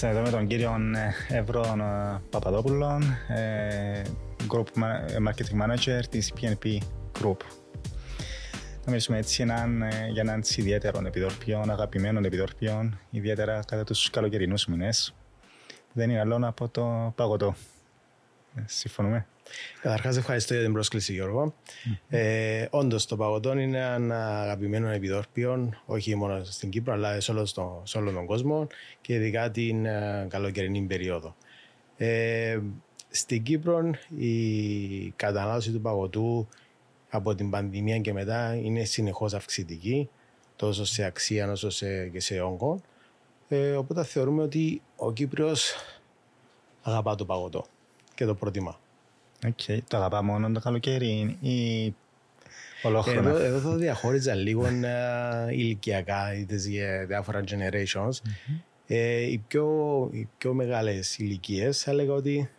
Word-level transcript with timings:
Είμαστε 0.00 0.18
εδώ 0.18 0.30
με 0.30 0.36
τον 0.36 0.46
κύριο 0.46 0.76
Εύρω 1.28 1.76
Παπαδόπουλο, 2.30 3.00
ε, 3.28 4.02
Group 4.48 4.82
Marketing 5.26 5.62
Manager 5.62 6.00
της 6.10 6.32
PNP 6.40 6.78
Group. 7.20 7.36
Θα 8.80 8.90
μιλήσουμε 8.90 9.18
έτσι 9.18 9.42
έναν, 9.42 9.82
για 10.10 10.22
έναν 10.22 10.42
ιδιαίτερο 10.56 11.06
επιδόρπιο, 11.06 11.64
αγαπημένων 11.68 12.24
επιδόρπιων, 12.24 12.98
ιδιαίτερα 13.10 13.60
κατά 13.66 13.84
τους 13.84 14.10
καλοκαιρινούς 14.10 14.66
μήνες. 14.66 15.14
Δεν 15.92 16.10
είναι 16.10 16.20
άλλο 16.20 16.40
από 16.42 16.68
το 16.68 17.12
παγωτό. 17.16 17.54
Συμφωνούμε; 18.64 19.26
Καταρχάς 19.82 20.16
ευχαριστώ 20.16 20.54
για 20.54 20.62
την 20.62 20.72
πρόσκληση 20.72 21.12
Γιώργο. 21.12 21.54
Ε, 22.08 22.66
όντως 22.70 23.06
το 23.06 23.16
παγωτό 23.16 23.58
είναι 23.58 23.78
ένα 23.78 24.42
αγαπημένο 24.42 24.88
επιδόρπιο 24.88 25.68
όχι 25.86 26.14
μόνο 26.14 26.44
στην 26.44 26.70
Κύπρο 26.70 26.92
αλλά 26.92 27.20
σε 27.20 27.30
όλο, 27.30 27.46
στο, 27.46 27.82
σε 27.84 27.98
όλο 27.98 28.10
τον 28.10 28.26
κόσμο 28.26 28.66
και 29.00 29.14
ειδικά 29.14 29.50
την 29.50 29.86
uh, 29.86 30.28
καλοκαιρινή 30.28 30.80
περίοδο. 30.80 31.36
Ε, 31.96 32.58
στην 33.08 33.42
Κύπρο 33.42 33.90
η 34.16 35.10
κατανάλωση 35.16 35.72
του 35.72 35.80
παγωτού 35.80 36.48
από 37.10 37.34
την 37.34 37.50
πανδημία 37.50 37.98
και 37.98 38.12
μετά 38.12 38.54
είναι 38.54 38.84
συνεχώς 38.84 39.34
αυξητική 39.34 40.08
τόσο 40.56 40.84
σε 40.84 41.04
αξία 41.04 41.50
όσο 41.50 41.70
σε, 41.70 42.08
και 42.08 42.20
σε 42.20 42.40
όγκο. 42.40 42.80
Ε, 43.48 43.70
οπότε 43.70 44.04
θεωρούμε 44.04 44.42
ότι 44.42 44.82
ο 44.96 45.12
Κύπριος 45.12 45.74
αγαπά 46.82 47.14
το 47.14 47.24
παγωτό 47.24 47.66
και 48.14 48.24
το 48.24 48.34
προτιμά. 48.34 48.78
Okay. 49.46 49.78
Το 49.88 49.96
αγαπά 49.96 50.22
μόνο 50.22 50.52
το 50.52 50.60
καλοκαίρι 50.60 51.36
ή 51.40 51.94
ολόχρονα. 52.82 53.28
Εδώ, 53.28 53.38
εδώ 53.38 53.58
θα 53.58 53.76
διαχώριζα 53.76 54.34
λίγο 54.34 54.64
uh, 54.64 55.52
ηλικιακά 55.52 56.44
τις 56.46 56.66
διάφορα 57.06 57.44
generations. 57.48 58.10
Mm-hmm. 58.10 58.60
Ε, 58.86 59.20
οι, 59.20 59.44
πιο, 59.48 60.08
οι 60.12 60.28
πιο 60.38 60.54
μεγάλες 60.54 61.18
ηλικίες 61.18 61.82
θα 61.82 61.90
έλεγα 61.90 62.12
ότι 62.12 62.50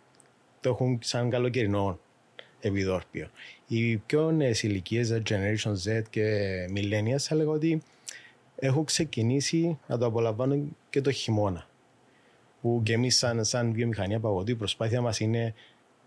το 0.60 0.68
έχουν 0.68 0.98
σαν 1.02 1.30
καλοκαιρινό 1.30 1.98
επιδόρπιο. 2.60 3.30
Οι 3.66 3.96
πιο 3.96 4.30
νέες 4.30 4.62
ηλικίες, 4.62 5.22
Generation 5.28 5.72
Z 5.86 6.02
και 6.10 6.24
Millennials, 6.74 7.18
θα 7.18 7.34
έλεγα 7.34 7.50
ότι 7.50 7.82
έχουν 8.56 8.84
ξεκινήσει 8.84 9.78
να 9.86 9.98
το 9.98 10.06
απολαμβάνουν 10.06 10.76
και 10.90 11.00
το 11.00 11.10
χειμώνα. 11.10 11.68
Που 12.60 12.80
και 12.84 12.92
εμεί, 12.92 13.10
σαν, 13.10 13.44
σαν 13.44 13.72
βιομηχανία 13.72 14.20
παγωτή, 14.20 14.50
η 14.50 14.54
προσπάθεια 14.54 15.00
μας 15.00 15.20
είναι 15.20 15.54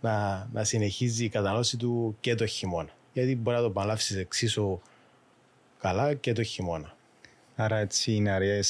να, 0.04 0.48
να 0.54 0.64
συνεχίζει 0.64 1.24
η 1.24 1.30
κατανάλωση 1.30 1.78
του 1.78 2.18
και 2.20 2.36
το 2.36 2.46
χειμώνα. 2.46 2.90
Γιατί 3.14 3.36
μπορεί 3.36 3.58
να 3.58 3.64
το 3.64 3.70
παλάψεις 3.70 4.18
εξίσου 4.18 4.82
καλά 5.80 6.14
και 6.14 6.34
το 6.34 6.44
χειμώνα. 6.44 6.96
Άρα 7.56 7.78
έτσι 7.78 8.12
οι 8.14 8.20
νεαρέ 8.20 8.58
ε, 8.58 8.62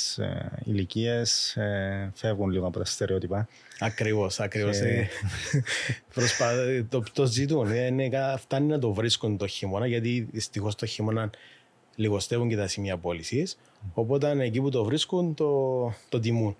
ηλικίες 0.63 1.55
ε, 1.55 2.11
φεύγουν 2.15 2.49
λίγο 2.49 2.67
από 2.67 2.79
τα 2.79 2.85
στερεότυπα. 2.85 3.47
Ακριβώς, 3.79 4.39
ακριβώς. 4.39 4.77
Και... 4.77 5.07
Ε, 6.67 6.83
το, 6.83 7.03
το 7.13 7.25
ζητούν. 7.25 7.73
Είναι, 7.73 8.37
φτάνει 8.37 8.67
να 8.67 8.79
το 8.79 8.93
βρίσκουν 8.93 9.37
το 9.37 9.47
χειμώνα, 9.47 9.87
γιατί 9.87 10.27
δυστυχώς 10.31 10.75
το 10.75 10.85
χειμώνα 10.85 11.29
λιγοστεύουν 11.95 12.49
και 12.49 12.55
τα 12.55 12.67
σημεία 12.67 12.97
πώλησης. 12.97 13.57
Οπότε 13.93 14.31
εκεί 14.39 14.61
που 14.61 14.69
το 14.69 14.83
βρίσκουν, 14.83 15.33
το, 15.33 15.93
το 16.09 16.19
τιμούν. 16.19 16.55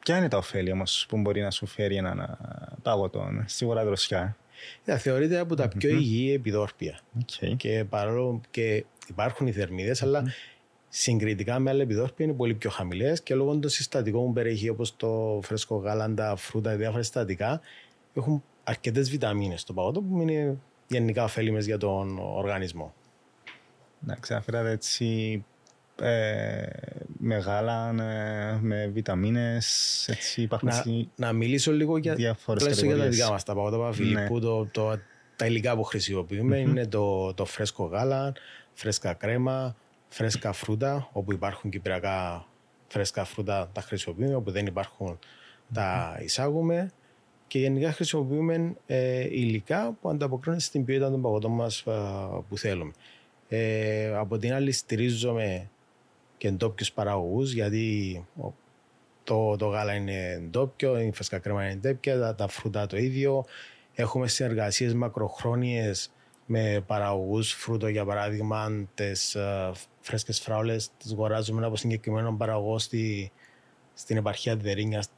Ποια 0.00 0.16
είναι 0.16 0.28
τα 0.28 0.36
ωφέλη 0.36 0.72
όμως 0.72 1.06
που 1.08 1.16
μπορεί 1.16 1.40
να 1.40 1.50
σου 1.50 1.66
φέρει 1.66 1.96
ένα 1.96 2.38
πάγωτο, 2.82 3.30
σίγουρα 3.44 3.84
δροσιά; 3.84 4.36
Yeah, 4.86 4.96
θεωρείται 4.98 5.38
από 5.38 5.54
τα 5.54 5.68
πιο 5.68 5.90
υγιή 5.90 6.32
επιδόρπια. 6.34 7.00
Okay. 7.18 7.56
Και 7.56 7.84
παρόλο 7.88 8.40
και 8.50 8.84
υπάρχουν 9.08 9.46
οι 9.46 9.52
θερμίδες, 9.52 10.02
αλλά 10.02 10.24
συγκριτικά 10.88 11.58
με 11.58 11.70
άλλα 11.70 11.82
επιδόρπια 11.82 12.24
είναι 12.24 12.34
πολύ 12.34 12.54
πιο 12.54 12.70
χαμηλές 12.70 13.22
και 13.22 13.34
λόγω 13.34 13.58
των 13.58 13.70
συστατικών 13.70 14.26
που 14.26 14.32
περιέχει 14.32 14.68
όπως 14.68 14.96
το 14.96 15.40
φρέσκο 15.42 15.76
γάλαντα, 15.76 16.36
φρούτα, 16.36 16.76
διάφορα 16.76 17.02
συστατικά, 17.02 17.60
έχουν 18.14 18.42
αρκετές 18.64 19.10
βιταμίνες 19.10 19.60
στο 19.60 19.72
παγωτό 19.72 20.00
που 20.02 20.20
είναι 20.20 20.58
γενικά 20.88 21.24
ωφέλιμες 21.24 21.66
για 21.66 21.78
τον 21.78 22.18
οργανισμό. 22.18 22.94
Να 24.00 24.18
αναφέρατε 24.28 24.70
έτσι 24.70 25.44
ε, 26.00 26.66
μεγάλα, 27.22 27.92
με 28.60 28.90
βιταμίνες, 28.92 30.08
έτσι 30.08 30.42
υπάρχουν 30.42 30.68
να, 30.68 30.84
να 31.16 31.32
μιλήσω 31.32 31.72
λίγο 31.72 31.96
για, 31.96 32.14
για 32.14 32.36
τα 32.46 33.08
δικά 33.08 33.30
μας 33.30 33.44
τα 33.44 33.54
παγωτά 33.54 34.02
ναι. 34.02 34.28
το, 34.28 34.66
το, 34.66 34.98
τα 35.36 35.46
υλικά 35.46 35.76
που 35.76 35.82
χρησιμοποιούμε 35.82 36.56
mm-hmm. 36.56 36.68
είναι 36.68 36.86
το, 36.86 37.34
το 37.34 37.44
φρέσκο 37.44 37.84
γάλα, 37.84 38.32
φρέσκα 38.72 39.12
κρέμα, 39.12 39.76
φρέσκα 40.08 40.52
φρούτα, 40.52 41.08
όπου 41.12 41.32
υπάρχουν 41.32 41.70
κυπριακά 41.70 42.46
φρέσκα 42.88 43.24
φρούτα 43.24 43.70
τα 43.72 43.80
χρησιμοποιούμε, 43.80 44.34
όπου 44.34 44.50
δεν 44.50 44.66
υπάρχουν 44.66 45.18
mm-hmm. 45.18 45.74
τα 45.74 46.18
εισάγουμε 46.22 46.90
και 47.46 47.58
γενικά 47.58 47.92
χρησιμοποιούμε 47.92 48.74
ε, 48.86 49.20
υλικά 49.20 49.96
που 50.00 50.08
ανταποκρίνονται 50.08 50.62
στην 50.62 50.84
ποιότητα 50.84 51.10
των 51.10 51.22
παγωτών 51.22 51.52
μας 51.52 51.80
ε, 51.80 51.92
που 52.48 52.58
θέλουμε. 52.58 52.92
Ε, 53.48 54.14
από 54.14 54.38
την 54.38 54.52
άλλη 54.52 54.72
στηρίζομαι 54.72 55.68
και 56.40 56.50
ντόπιου 56.50 56.86
παραγωγούς, 56.94 57.52
γιατί 57.52 58.26
το, 59.24 59.56
το 59.56 59.66
γάλα 59.66 59.94
είναι 59.94 60.42
ντόπιο, 60.50 61.00
η 61.00 61.10
φρέσκα 61.12 61.38
κρέμα 61.38 61.64
είναι 61.64 61.74
ντόπια, 61.74 62.18
τα, 62.18 62.34
τα 62.34 62.48
φρούτα 62.48 62.86
το 62.86 62.96
ίδιο. 62.96 63.44
Έχουμε 63.94 64.28
συνεργασίες 64.28 64.94
μακροχρόνιες 64.94 66.12
με 66.46 66.84
παραγωγούς 66.86 67.52
φρούτο, 67.52 67.88
για 67.88 68.04
παράδειγμα, 68.04 68.86
τις 68.94 69.36
uh, 69.38 69.72
φρέσκες 70.00 70.40
φράουλες, 70.40 70.90
τις 70.98 71.12
αγοράζουμε 71.12 71.66
από 71.66 71.76
συγκεκριμένο 71.76 72.36
παραγωγό 72.36 72.78
στη, 72.78 73.32
στην 73.94 74.16
επαρχία 74.16 74.56
Δερίνιας 74.56 75.08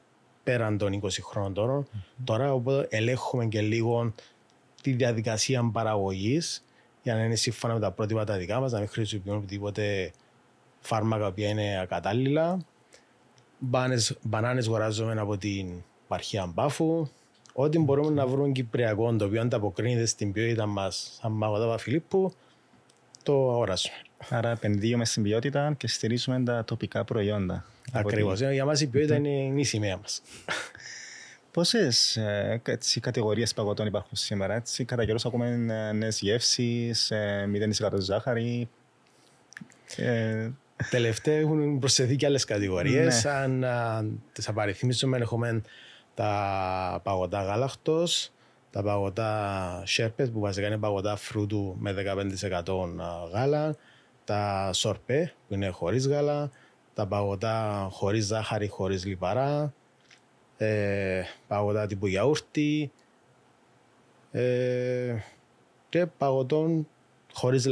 πέραν 0.43 0.78
των 0.78 1.00
20 1.03 1.09
χρόνων 1.22 1.54
τώρα. 1.54 1.83
Mm-hmm. 1.83 2.22
Τώρα 2.25 2.53
οπότε 2.53 2.87
ελέγχουμε 2.91 3.47
και 3.47 3.60
λίγο 3.60 4.15
τη 4.83 4.93
διαδικασία 4.93 5.71
παραγωγής 5.72 6.65
για 7.03 7.15
να 7.15 7.25
είναι 7.25 7.34
σύμφωνα 7.34 7.75
με 7.75 7.81
τα 7.81 7.91
πρότυπα 7.91 8.25
τα 8.25 8.37
δικά 8.37 8.60
μας, 8.60 8.72
να 8.72 8.78
μην 8.78 8.89
χρησιμοποιούμε 8.89 9.44
τίποτε 9.47 10.12
φάρμακα 10.82 11.32
που 11.32 11.41
είναι 11.41 11.81
ακατάλληλα. 11.81 12.59
Μπανάνες 14.22 14.66
αγοράζουμε 14.66 15.20
από 15.20 15.37
την 15.37 15.69
παρχία 16.09 16.47
Μπάφου. 16.47 17.09
Ό,τι 17.53 17.78
μπορούμε 17.78 18.10
να 18.10 18.26
βρούμε 18.26 18.48
κυπριακό 18.48 19.16
το 19.16 19.25
οποίο 19.25 19.41
ανταποκρίνεται 19.41 20.06
στην 20.06 20.32
ποιότητα 20.32 20.66
μας, 20.66 21.19
σαν 21.21 21.32
Μαγωτάβα 21.32 21.78
Φιλίππου, 21.78 22.32
το 23.22 23.50
αγοράζουμε. 23.50 23.94
Άρα 24.28 24.50
επενδύουμε 24.50 25.04
στην 25.04 25.22
ποιότητα 25.22 25.75
και 25.76 25.88
στηρίζουμε 25.88 26.42
τα 26.42 26.65
τοπικά 26.65 27.04
προϊόντα. 27.04 27.65
Ακριβώς. 27.92 28.41
Για 28.41 28.65
μας 28.65 28.81
η 28.81 28.87
ποιότητα 28.87 29.15
είναι 29.15 29.60
η 29.60 29.65
σημαία 29.65 29.97
μας. 29.97 30.22
Πόσες 31.53 32.19
κατηγορίες 33.00 33.54
παγωτών 33.54 33.87
υπάρχουν 33.87 34.16
σήμερα, 34.16 34.54
έτσι, 34.54 34.84
κατά 34.84 35.04
καιρό 35.04 35.19
ακούμε 35.25 35.47
ε, 35.48 35.92
νέες 35.92 36.21
γεύσεις, 36.21 37.12
0% 37.82 37.98
ζάχαρη. 37.98 38.69
Ε, 39.97 40.50
Τελευταία 40.91 41.38
έχουν 41.38 41.78
προσθεθεί 41.78 42.16
και 42.16 42.27
άλλες 42.27 42.44
κατηγορίες. 42.44 43.25
Ναι. 43.25 43.31
Αν 43.69 44.22
τις 44.33 44.49
απαριθμίσουμε, 44.49 45.19
έχουμε 45.19 45.62
τα 46.15 47.00
παγωτά 47.03 47.43
γάλακτος, 47.43 48.33
τα 48.71 48.83
παγωτά 48.83 49.83
σέρπετ 49.87 50.31
που 50.31 50.41
βασικά 50.41 50.66
είναι 50.66 50.78
παγωτά 50.78 51.16
φρούτου 51.16 51.77
με 51.78 51.94
15% 52.65 52.94
γάλα, 53.33 53.77
τα 54.25 54.71
σορπέ 54.72 55.33
που 55.49 55.55
είναι 55.55 55.69
χωρίς 55.69 56.09
γάλα, 56.09 56.50
τα 56.94 57.06
παγωτά 57.06 57.89
χωρίς 57.91 58.25
ζάχαρη, 58.25 58.69
χωρίς 58.69 59.04
λιπαρά, 59.04 59.72
ε, 60.56 61.22
παγωτά 61.49 61.87
τύπου 61.87 62.06
γιαούρτι 62.06 62.93
ε, 64.31 65.16
και 65.89 66.06
παγωτών 66.06 66.89
χωρίς 67.33 67.66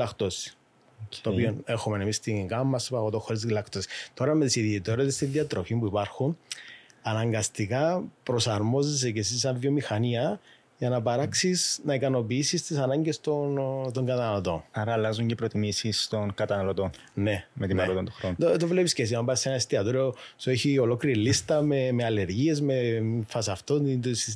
λακτόση. 1.01 1.23
Το 1.23 1.31
οποίο 1.31 1.57
έχουμε 1.65 2.03
εμείς 2.03 2.17
στην 2.17 2.47
γάμα 2.47 2.65
μα, 2.65 2.79
παγωτό 2.91 3.19
χωρίς 3.19 3.45
γλακτόση. 3.45 3.89
Τώρα 4.15 4.35
με 4.35 4.45
τις 4.45 4.57
ιδιαιτερότητες 4.57 5.15
στη 5.15 5.25
διατροφής 5.25 5.79
που 5.79 5.87
υπάρχουν, 5.87 6.39
αναγκαστικά 7.03 8.03
προσαρμόζεσαι 8.23 9.11
και 9.11 9.19
εσύ 9.19 9.39
σαν 9.39 9.59
βιομηχανία 9.59 10.41
για 10.79 10.89
να 10.89 11.03
παράξεις, 11.03 11.81
να 11.85 11.95
ικανοποιήσεις 11.95 12.63
τις 12.63 12.79
ανάγκες 12.79 13.21
των, 13.21 13.55
των 13.93 14.07
καταναλωτών. 14.07 14.65
Άρα 14.71 14.93
αλλάζουν 14.93 15.27
και 15.27 15.33
οι 15.33 15.37
προτιμήσεις 15.37 16.09
των 16.09 16.35
καταναλωτών. 16.35 16.91
Ναι. 17.15 17.45
Με 17.53 17.67
την 17.67 17.77
ναι. 17.77 17.87
των 17.87 18.11
χρόνων. 18.11 18.37
Το, 18.39 18.57
το 18.57 18.67
βλέπεις 18.67 18.93
και 18.93 19.03
εσύ. 19.03 19.15
Αν 19.15 19.25
πας 19.25 19.41
σε 19.41 19.49
ένα 19.49 19.57
εστιατόριο, 19.57 20.15
σου 20.37 20.51
έχει 20.51 20.79
ολόκληρη 20.79 21.19
λίστα 21.19 21.63
με, 21.63 21.93
με 21.93 22.05
αλλεργίες, 22.05 22.61
με 22.61 23.03
φας 23.27 23.49
αυτό, 23.49 23.81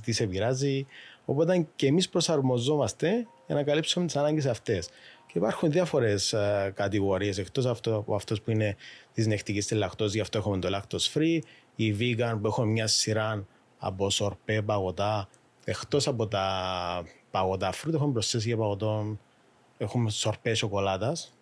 τι 0.05 0.13
σε 0.13 0.23
επηρεάζει. 0.23 0.87
Οπότε 1.25 1.67
και 1.77 1.87
εμείς 1.87 2.09
προσαρμοζόμαστε 2.09 3.27
για 3.47 3.55
να 3.55 3.63
καλύψουμε 3.63 4.07
τις 4.07 4.17
ανάγκες 4.17 4.47
αυτές. 4.47 4.89
Και 5.35 5.41
υπάρχουν 5.41 5.71
διάφορες 5.71 6.35
κατηγορίες 6.75 7.39
εκτός 7.39 7.67
από 7.67 8.15
αυτό 8.15 8.35
που 8.45 8.51
είναι 8.51 8.77
της 9.15 9.27
νεκτικής 9.27 9.67
της 9.67 9.77
λακτός, 9.79 10.15
γι' 10.15 10.21
αυτό 10.21 10.39
έχουμε 10.39 10.59
το 10.59 10.69
lactose 10.73 11.19
free, 11.19 11.39
η 11.77 11.97
vegan 11.99 12.39
που 12.41 12.47
έχουμε 12.47 12.67
μια 12.67 12.87
σειρά 12.87 13.47
από 13.79 14.11
σορπέ, 14.11 14.63
παγωτά. 14.63 15.29
Εκτός 15.65 16.07
από 16.07 16.27
τα 16.27 16.47
παγωτά 17.31 17.73
φρούτα, 17.73 17.97
έχουμε 17.97 18.13
προσθέσει 18.13 18.49
για 18.49 18.57
παγωτό. 18.57 19.19
Έχουμε 19.79 20.11
σορπέ 20.11 20.55
σοκολάτας, 20.55 21.35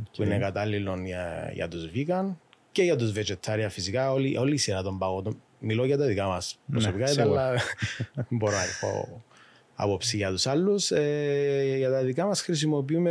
okay. 0.00 0.08
που 0.16 0.22
είναι 0.22 0.38
κατάλληλο 0.38 1.00
για, 1.04 1.50
για 1.54 1.68
τους 1.68 1.90
vegan. 1.94 2.36
και 2.72 2.82
για 2.82 2.96
τους 2.96 3.12
vegetarian 3.16 3.68
φυσικά, 3.70 4.12
όλη, 4.12 4.36
όλη 4.36 4.54
η 4.54 4.58
σειρά 4.58 4.82
των 4.82 4.98
παγωτών. 4.98 5.42
Μιλώ 5.58 5.84
για 5.84 5.98
τα 5.98 6.06
δικά 6.06 6.26
μας 6.26 6.58
προσωπικά, 6.70 7.12
ναι, 7.12 7.22
αλλά 7.22 7.54
μπορώ 8.28 8.52
να 8.52 8.62
έχω 8.62 9.22
άποψη 9.82 10.16
για 10.16 10.30
τους 10.30 10.46
άλλους. 10.46 10.90
Ε, 10.90 11.74
για 11.76 11.90
τα 11.90 12.02
δικά 12.02 12.26
μας 12.26 12.40
χρησιμοποιούμε, 12.40 13.10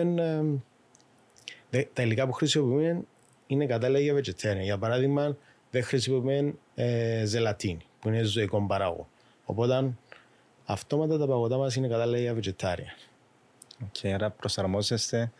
ε, 1.69 1.83
τα 1.93 2.01
υλικά 2.01 2.25
που 2.25 2.31
χρησιμοποιούμε 2.31 3.01
είναι 3.47 3.65
κατάλληλα 3.65 3.99
για 3.99 4.13
vegetarian. 4.13 4.61
Για 4.61 4.77
παράδειγμα, 4.77 5.37
δεν 5.71 5.83
χρησιμοποιούμε 5.83 6.53
ε, 6.75 7.23
ζελατίνη, 7.25 7.85
που 7.99 8.07
είναι 8.07 8.23
ζωικό 8.23 8.65
παράγω. 8.67 9.07
Οπότε, 9.45 9.93
αυτόματα 10.65 11.17
τα 11.17 11.27
παγωτά 11.27 11.57
μας 11.57 11.75
είναι 11.75 11.87
κατάλληλα 11.87 12.19
για 12.19 12.35
vegetarian. 12.35 13.07
Και 13.91 14.13
άρα 14.13 14.29
προσαρμόζεστε 14.29 15.31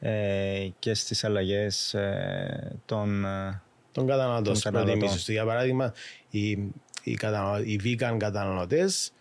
ε, 0.00 0.68
και 0.78 0.94
στις 0.94 1.24
αλλαγές 1.24 1.94
ε, 1.94 2.76
των, 2.86 3.24
ε, 3.24 3.62
των 3.92 4.06
καταναλωτών. 4.06 4.54
Για 5.26 5.44
παράδειγμα, 5.44 5.92
οι, 6.30 6.50
οι, 7.02 7.14
καταναλω... 7.14 7.62
οι 7.64 7.80
vegan 7.84 8.16
καταναλωτές, 8.18 9.12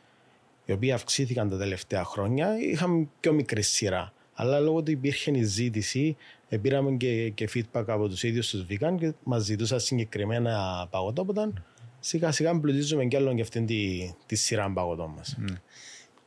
οι 0.69 0.71
οποίοι 0.71 0.91
αυξήθηκαν 0.91 1.49
τα 1.49 1.57
τελευταία 1.57 2.03
χρόνια, 2.03 2.57
είχαν 2.59 3.09
πιο 3.19 3.33
μικρή 3.33 3.61
σειρά. 3.61 4.13
Αλλά 4.33 4.59
λόγω 4.59 4.83
του 4.83 4.91
υπήρχε 4.91 5.31
η 5.37 5.43
ζήτηση, 5.43 6.17
πήραμε 6.61 6.91
και, 6.91 7.29
και 7.29 7.49
feedback 7.53 7.83
από 7.87 8.07
τους 8.07 8.23
ίδιους 8.23 8.49
τους 8.49 8.65
vegan 8.69 8.95
και 8.99 9.13
μας 9.23 9.43
ζητούσαν 9.43 9.79
συγκεκριμένα 9.79 10.87
παγωτό, 10.89 11.21
οπότε 11.21 11.51
σιγά 11.99 12.31
σιγά 12.31 12.59
πλουτίζουμε 12.59 13.05
κι 13.05 13.15
άλλο 13.15 13.35
και 13.35 13.41
αυτήν 13.41 13.65
τη, 13.65 14.11
τη 14.25 14.35
σειρά 14.35 14.71
παγωτών 14.71 15.13
μας. 15.17 15.37
Mm. 15.41 15.55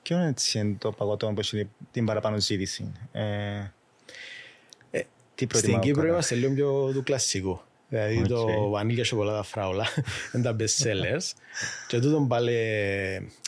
Ποιο 0.03 0.17
είναι 0.17 0.29
έτσι 0.29 0.77
το 0.79 0.93
παγωτό 0.93 1.33
που 1.33 1.41
έχει 1.41 1.69
την 1.91 2.05
παραπάνω 2.05 2.41
ζήτηση; 2.41 2.93
Ε, 3.13 3.23
ε, 4.91 5.03
στην 5.53 5.81
Κύπρο 5.81 6.07
είμαστε 6.07 6.35
λίγο 6.35 6.55
πιο 6.55 6.93
του 6.93 7.03
κλασσικού. 7.03 7.61
Δηλαδή 7.93 8.21
okay. 8.25 8.29
το 8.29 8.69
βανίλια 8.71 9.05
σοκολάτα 9.05 9.43
φράουλα 9.43 9.87
είναι 10.33 10.43
τα 10.43 10.57
best 10.59 10.85
sellers 10.85 11.31
και 11.87 11.99
τούτο 12.01 12.27
πάλι 12.29 12.57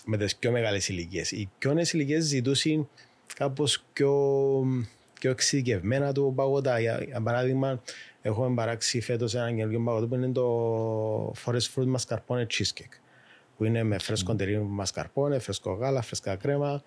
με 0.04 0.16
τις 0.16 0.36
πιο 0.36 0.50
μεγάλες 0.50 0.88
ηλικίες. 0.88 1.30
Οι 1.30 1.50
πιο 1.58 1.72
νέες 1.72 1.92
ηλικίες 1.92 2.24
ζητούσαν 2.24 2.88
κάπως 3.34 3.84
πιο, 3.92 4.12
πιο 5.20 5.30
εξειδικευμένα 5.30 6.12
του 6.12 6.32
παγωτά. 6.36 6.80
Για, 6.80 7.02
για 7.06 7.20
παράδειγμα, 7.20 7.82
έχουμε 8.22 8.54
παράξει 8.54 9.00
φέτος 9.00 9.34
ένα 9.34 9.52
καινούργιο 9.52 9.80
παγωτό 9.80 10.06
που 10.06 10.14
είναι 10.14 10.28
το 10.28 11.32
Forest 11.44 11.74
Fruit 11.74 11.94
Mascarpone 11.96 12.46
Cheesecake 12.46 12.98
που 13.56 13.64
είναι 13.64 13.82
με 13.82 13.98
φρέσκο 13.98 14.32
mm. 14.32 14.36
τερί 14.36 14.58
μασκαρπόνε, 14.58 15.38
φρέσκο 15.38 15.72
γάλα, 15.72 16.02
φρέσκα 16.02 16.36
κρέμα, 16.36 16.82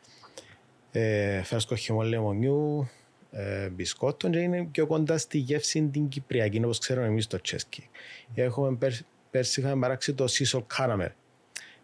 ε, 0.92 1.42
φρέσκο 1.44 1.76
χυμό 1.76 2.02
λεμονιού, 2.02 2.90
ε, 3.32 3.70
μπισκότο 3.70 4.30
και 4.30 4.38
είναι 4.38 4.68
πιο 4.72 4.88
κοντά 4.88 5.18
στη 5.18 5.38
γεύση 5.38 5.88
την 5.88 6.08
Κυπριακή, 6.08 6.58
όπως 6.64 6.80
ξέρουμε 6.80 7.08
εμείς 7.08 7.28
το 7.28 7.42
τσέσκι. 7.42 7.90
Έχουμε 8.34 8.78
πέρσι, 8.78 9.06
πέρσι 9.32 9.60
είχαμε 9.60 9.82
παράξει 9.82 10.14
το 10.14 10.28
Σίσο 10.28 10.66
Caramel. 10.78 11.12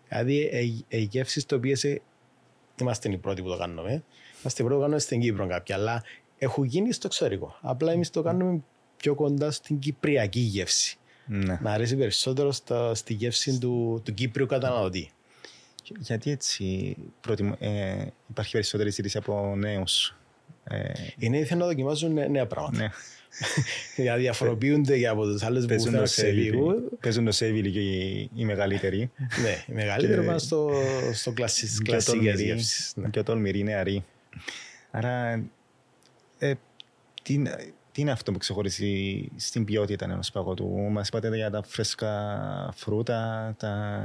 Δηλαδή, 0.08 0.36
οι 0.36 0.86
ε, 0.88 0.98
γεύσεις 0.98 1.46
το 1.46 1.56
οποίες 1.56 2.00
είμαστε 2.82 3.10
οι 3.12 3.18
πρώτοι 3.18 3.42
που 3.42 3.50
το 3.50 3.58
κάνουμε. 3.58 4.04
Είμαστε 4.42 4.62
οι 4.62 4.66
πρώτοι 4.66 4.74
που 4.74 4.80
κάνουμε 4.80 5.00
στην 5.00 5.20
Κύπρο 5.20 5.48
κάποια, 5.48 5.76
αλλά 5.76 6.04
έχουν 6.38 6.64
γίνει 6.64 6.94
στο 6.94 7.08
εξωτερικό. 7.08 7.58
Απλά 7.62 7.92
εμείς 7.92 8.10
το 8.10 8.22
κάνουμε 8.22 8.62
πιο 8.98 9.16
κοντά 9.16 9.52
στην 9.52 9.80
Κυπριακή 9.80 10.40
γεύση. 10.40 10.98
Ναι. 11.26 11.60
Να 11.62 11.72
αρέσει 11.72 11.96
περισσότερο 11.96 12.52
στα, 12.52 12.96
στη 12.96 13.14
γεύση 13.14 13.60
του, 13.60 14.02
του 14.06 14.14
Κύπριου 14.14 14.46
καταναλωτή. 14.46 15.12
Γιατί 16.00 16.32
έτσι 16.32 16.96
προτιμ... 17.22 17.52
ε, 17.60 18.06
υπάρχει 18.30 18.52
περισσότερη 18.52 18.90
ζήτηση 18.90 19.18
από 19.18 19.56
νέους; 19.56 20.18
Ε... 20.64 20.92
Είναι 21.18 21.38
ήθελα 21.38 21.60
να 21.60 21.66
δοκιμάζουν 21.66 22.32
νέα 22.32 22.46
πράγματα. 22.46 22.78
Ναι. 22.78 22.90
Για 24.04 24.18
διαφοροποιούνται 24.18 24.98
και 24.98 25.08
από 25.08 25.24
τους 25.24 25.44
άλλους 25.44 25.66
που 25.66 25.80
θέλουν 25.80 26.08
σε 26.08 26.32
λίγο. 26.32 26.74
Παίζουν 27.00 27.26
το 27.26 27.32
σέβιλ 27.32 27.72
και 27.72 27.80
οι, 27.80 28.30
οι 28.36 28.46
μεγαλύτεροι. 28.46 29.12
ναι, 29.42 29.64
οι 29.68 29.74
μεγαλύτεροι 29.74 30.26
πάνε 30.26 30.40
στο, 30.40 30.72
στο 31.14 31.32
κλασσικέ 31.32 31.98
γεύσει. 32.36 32.94
Και 33.10 33.20
ο 33.20 33.24
τολμηρή 33.24 33.64
νεαρή. 33.64 34.04
Άρα, 34.92 35.44
ε, 36.38 36.54
τι, 37.24 37.42
τι 37.92 38.02
είναι 38.02 38.12
αυτό 38.12 38.32
που 38.32 38.38
ξεχωρίζει 38.38 39.26
στην 39.36 39.66
ποιότητα 39.66 40.06
ενός 40.06 40.32
παγωτού, 40.32 40.70
μας 40.92 41.08
είπατε 41.08 41.36
για 41.36 41.50
τα 41.50 41.64
φρέσκα 41.64 42.12
φρούτα, 42.76 43.54
τα. 43.60 44.04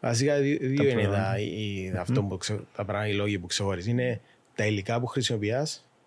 Βασικά, 0.00 0.40
δύο 0.60 0.88
είναι 0.88 1.06
τα, 1.06 1.38
η, 1.38 1.92
αυτό 1.98 2.22
που 2.22 2.36
ξε, 2.36 2.60
τα 2.76 2.84
πράγματα, 2.84 3.12
οι 3.12 3.14
λόγοι 3.14 3.38
που 3.38 3.46
ξεχωρίζει. 3.46 3.90
Είναι 3.90 4.20
τα 4.56 4.66
υλικά 4.66 5.00
που 5.00 5.06
χρησιμοποιεί 5.06 5.52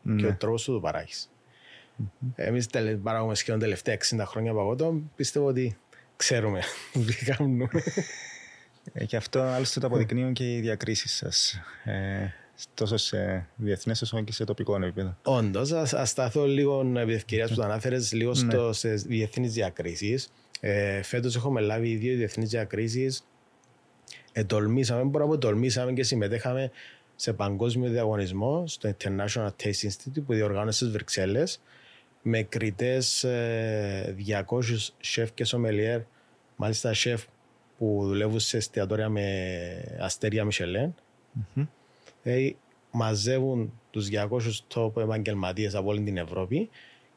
και 0.04 0.26
ο 0.26 0.30
ναι. 0.30 0.34
τρόπος 0.34 0.66
που 0.66 0.72
το 0.72 0.80
παράγεις. 0.80 1.30
Εμείς 2.36 2.68
παράγουμε 3.04 3.36
σχεδόν 3.36 3.60
τελευταία 3.60 3.98
60 3.98 4.24
χρόνια 4.26 4.54
παγωτό. 4.54 5.02
Πιστεύω 5.16 5.46
ότι 5.46 5.78
ξέρουμε 6.16 6.62
τι 7.08 7.26
κάνουμε. 7.26 7.70
Ε, 8.94 9.06
και 9.06 9.16
αυτό 9.16 9.42
άλλωστε 9.42 9.80
το 9.80 9.88
αποδεικνύουν 9.88 10.34
και 10.34 10.56
οι 10.56 10.60
διακρίσεις 10.60 11.16
σας. 11.16 11.60
Ε, 11.84 12.34
τόσο 12.74 12.98
σε 12.98 13.48
διεθνές 13.56 14.02
όσο 14.02 14.22
και 14.22 14.32
σε 14.32 14.44
τοπικό 14.44 14.76
επίπεδο. 14.76 15.18
Όντως, 15.24 15.72
ας 15.72 16.10
σταθώ 16.10 16.46
λίγο 16.46 16.92
επί 16.96 17.14
ευκαιρία 17.14 17.48
που 17.48 17.54
το 17.54 17.64
ανάφερες, 17.64 18.12
λίγο 18.12 18.30
ναι. 18.30 18.52
στο, 18.52 18.74
σε 18.74 18.94
διεθνείς 18.94 19.54
διακρίσεις. 19.54 20.30
Ε, 20.60 21.02
Φέτος 21.02 21.36
έχουμε 21.36 21.62
λάβει 21.62 21.96
δύο 21.96 22.16
διεθνείς 22.16 22.50
διακρίσεις. 22.50 23.24
Ετολμήσαμε, 24.32 25.04
μπορούμε 25.04 25.34
να 25.34 25.40
τολμήσαμε 25.40 25.94
και 25.94 26.04
συμμετέχαμε 26.04 26.72
σε 27.22 27.34
παγκόσμιο 27.34 27.90
διαγωνισμό 27.90 28.68
στο 28.68 28.94
International 28.98 29.50
Taste 29.64 29.88
Institute 29.88 30.24
που 30.26 30.34
διοργάνωσε 30.34 30.78
στις 30.78 30.92
Βρυξέλλες 30.92 31.62
με 32.22 32.42
κριτές 32.42 33.26
200 33.26 34.64
σεφ 35.00 35.34
και 35.34 35.44
σομελιέρ, 35.44 36.02
μάλιστα 36.56 36.94
σεφ 36.94 37.24
που 37.78 38.02
δουλεύουν 38.04 38.40
σε 38.40 38.58
εστιατόρια 38.58 39.10
με 39.10 39.98
αστέρια 40.00 40.46
Μισελέν. 40.46 40.94
Mm-hmm 41.56 41.68
Δηλαδή 42.24 42.58
μαζεύουν 42.92 43.74
τους 43.92 44.08
200 44.12 44.28
top 44.74 45.02
επαγγελματίες 45.02 45.76
από 45.76 45.90
όλη 45.90 46.02
την 46.02 46.18
Ευρώπη 46.18 46.70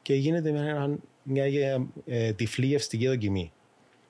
και 0.03 0.15
γίνεται 0.15 0.51
μια, 0.51 0.99
μια, 1.23 1.49
μια 1.49 1.87
ε, 2.07 2.33
τυφλή 2.33 2.67
γευστική 2.67 3.07
δοκιμή. 3.07 3.53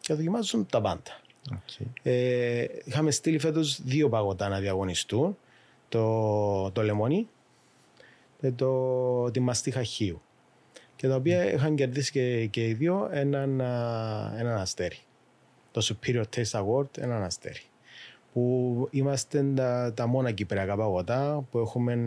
Και 0.01 0.15
δοκιμάζουν 0.15 0.67
τα 0.67 0.81
πάντα. 0.81 1.21
Okay. 1.51 1.87
Ε, 2.03 2.65
είχαμε 2.85 3.11
στείλει 3.11 3.39
φέτος 3.39 3.83
δύο 3.83 4.09
παγωτά 4.09 4.49
να 4.49 4.61
διαγωνιστούν. 4.61 5.37
Το, 5.93 6.71
το 6.71 6.83
λεμόνι 6.83 7.29
και 8.41 8.51
το, 8.51 9.31
τη 9.31 9.41
μαστίχα 9.41 9.83
χείου. 9.83 10.23
Και 10.97 11.09
τα 11.09 11.15
οποία 11.15 11.53
είχαν 11.53 11.75
κερδίσει 11.75 12.11
και, 12.11 12.47
και 12.47 12.69
οι 12.69 12.75
δύο 12.75 13.09
έναν, 13.13 13.61
έναν 14.39 14.57
αστέρι. 14.57 14.99
Το 15.71 15.87
Superior 15.89 16.25
Taste 16.37 16.61
Award, 16.61 16.99
έναν 16.99 17.23
αστέρι 17.23 17.63
που 18.33 18.89
είμαστε 18.91 19.45
τα, 19.55 19.93
τα 19.95 20.07
μόνα 20.07 20.31
κυπριακά 20.31 20.77
παγωτά 20.77 21.45
που 21.51 21.59
έχουμε 21.59 21.99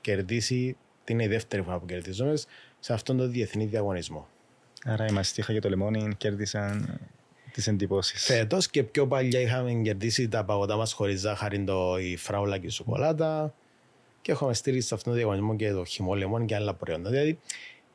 κερδίσει 0.00 0.76
την 1.04 1.18
η 1.18 1.26
δεύτερη 1.26 1.62
φορά 1.62 1.78
που 1.78 1.86
κερδίζουμε 1.86 2.34
σε 2.80 2.92
αυτόν 2.92 3.16
τον 3.16 3.30
διεθνή 3.30 3.64
διαγωνισμό. 3.64 4.28
Άρα 4.84 5.06
η 5.06 5.12
μαστίχα 5.12 5.52
και 5.52 5.60
το 5.60 5.68
λεμόνι 5.68 6.14
κέρδισαν 6.16 7.00
τις 7.54 7.66
εντυπώσεις. 7.66 8.24
Φέτος 8.24 8.68
και 8.68 8.82
πιο 8.82 9.06
παλιά 9.06 9.40
είχαμε 9.40 9.72
κερδίσει 9.72 10.28
τα 10.28 10.44
παγωτά 10.44 10.76
μας 10.76 10.92
χωρίς 10.92 11.20
ζάχαρη, 11.20 11.64
το, 11.64 11.98
η 11.98 12.16
φράουλα 12.16 12.58
και 12.58 12.66
η 12.66 12.70
σοκολάτα. 12.70 13.54
Και 14.22 14.32
έχουμε 14.32 14.54
στείλει 14.54 14.80
σε 14.80 14.94
αυτόν 14.94 15.12
τον 15.12 15.22
διαγωνισμό 15.22 15.56
και 15.56 15.70
το 15.70 15.84
χυμό 15.84 16.14
λεμόνι 16.14 16.44
και 16.44 16.54
άλλα 16.54 16.74
προϊόντα. 16.74 17.10
Δηλαδή, 17.10 17.38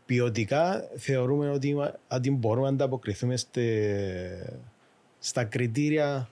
ποιοτικά 0.06 0.90
θεωρούμε 0.98 1.50
ότι, 1.50 1.76
ότι 2.08 2.32
μπορούμε 2.32 2.68
να 2.68 2.74
ανταποκριθούμε 2.74 3.36
στα 5.20 5.44
κριτήρια 5.44 6.30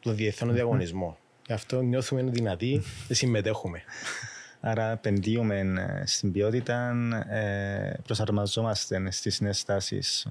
το 0.00 0.12
διεθνό 0.12 0.52
διαγωνισμό. 0.52 1.18
Γι' 1.46 1.52
αυτό 1.52 1.80
νιώθουμε 1.80 2.22
δυνατοί 2.22 2.82
και 3.08 3.14
συμμετέχουμε. 3.14 3.82
Άρα 4.60 4.90
επενδύουμε 4.90 5.58
ε, 5.58 6.06
στην 6.06 6.32
ποιότητα, 6.32 6.94
ε, 7.30 8.00
προσαρμοζόμαστε 8.04 9.10
στις 9.10 9.40
νέες 9.40 9.64
τάσεις 9.64 10.26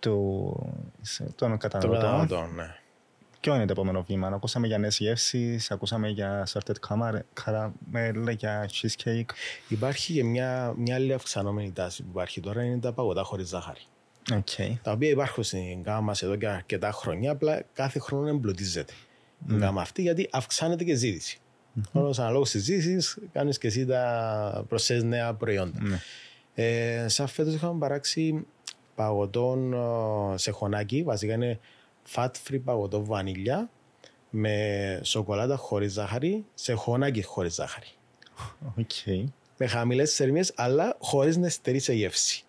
του, 0.00 0.54
των 1.34 1.58
καταναλωτών. 1.58 2.54
ναι. 2.54 2.74
Ποιο 3.40 3.54
είναι 3.54 3.64
το 3.66 3.72
επόμενο 3.72 4.02
βήμα, 4.02 4.26
ακούσαμε 4.26 4.66
για 4.66 4.78
νέες 4.78 4.98
γεύσεις, 4.98 5.70
ακούσαμε 5.70 6.08
για 6.08 6.46
sorted 6.52 6.96
caramel, 7.44 8.36
για 8.36 8.70
cheesecake. 8.72 9.30
Υπάρχει 9.68 10.12
και 10.12 10.24
μια, 10.24 10.74
μια 10.76 10.94
άλλη 10.94 11.12
αυξανόμενη 11.12 11.72
τάση 11.72 12.02
που 12.02 12.08
υπάρχει 12.10 12.40
τώρα, 12.40 12.62
είναι 12.62 12.78
τα 12.78 12.92
παγωτά 12.92 13.22
χωρίς 13.22 13.48
ζάχαρη. 13.48 13.80
Okay. 14.30 14.74
Τα 14.82 14.92
οποία 14.92 15.08
υπάρχουν 15.08 15.44
στην 15.44 15.82
γάμα 15.84 16.00
μα 16.00 16.14
εδώ 16.20 16.36
και 16.36 16.48
αρκετά 16.48 16.90
χρόνια, 16.90 17.30
απλά 17.30 17.62
κάθε 17.72 17.98
χρόνο 17.98 18.28
εμπλουτίζεται. 18.28 18.92
Mm. 19.48 19.52
Η 19.52 19.58
γάμα 19.58 19.80
αυτή 19.80 20.02
γιατί 20.02 20.28
αυξάνεται 20.32 20.84
και 20.84 20.94
ζήτηση. 20.94 21.38
Mm-hmm. 21.40 21.82
Όλος 21.92 22.18
αναλόγως 22.18 22.50
της 22.50 22.62
ζήτησης, 22.62 23.18
κάνεις 23.32 23.58
και 23.58 23.66
εσύ 23.66 23.86
τα 23.86 24.64
προσθέσεις 24.68 25.02
νέα 25.02 25.34
προϊόντα. 25.34 25.78
Mm. 25.82 25.98
Ε, 26.54 27.08
σαν 27.08 27.26
φέτος 27.26 27.54
είχαμε 27.54 27.78
παράξει 27.78 28.46
παγωτών 29.00 29.74
σε 30.34 30.50
χωνάκι, 30.50 31.02
βασικά 31.02 31.34
είναι 31.34 31.58
fat 32.14 32.30
free 32.48 32.60
παγωτό 32.64 33.04
βανίλια 33.04 33.70
με 34.30 35.00
σοκολάτα 35.02 35.56
χωρίς 35.56 35.92
ζάχαρη 35.92 36.44
σε 36.54 36.72
χωνάκι 36.72 37.22
χωρίς 37.22 37.54
ζάχαρη. 37.54 37.86
Okay. 38.78 39.24
Με 39.56 39.66
χαμηλές 39.66 40.14
θερμίδες, 40.14 40.52
αλλά 40.56 40.96
χωρίς 41.00 41.36
να 41.36 41.48
στερεί 41.48 41.78
σε 41.78 41.92
γεύση 41.92 42.44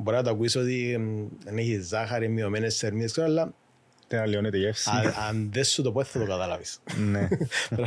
μπορεί 0.00 0.16
να 0.16 0.22
το 0.22 0.30
ακούσει 0.30 0.58
ότι 0.58 0.98
δεν 1.44 1.58
έχει 1.58 1.80
ζάχαρη, 1.80 2.28
μειωμένες 2.28 2.76
θερμίδες, 2.76 3.18
αλλά 3.18 3.52
δεν 4.08 4.20
αλλοιώνεται 4.20 4.56
η 4.56 4.60
γεύση. 4.60 4.90
αν 5.28 5.50
δεν 5.52 5.64
σου 5.64 5.82
το 5.82 5.92
πω, 5.92 6.04
θα 6.04 6.18
το 6.18 6.24
καταλάβεις. 6.24 6.80
ναι. 7.10 7.28